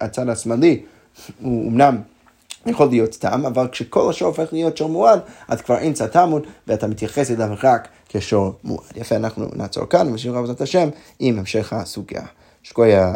[0.00, 0.80] הצד השמאלי
[1.42, 1.96] הוא אמנם
[2.66, 6.08] יכול להיות סתם, אבל כשכל השור הופך להיות שור מועד, אז כבר אין צד
[6.66, 8.96] ואתה מתייחס אליו רק כשור מועד.
[8.96, 12.22] יפה, אנחנו נעצור כאן, ונשאיר רב השם עם המשך הסוגיה.
[12.62, 13.12] שקויה.